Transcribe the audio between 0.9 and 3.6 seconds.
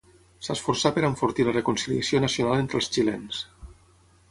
per enfortir la reconciliació nacional entre els xilens.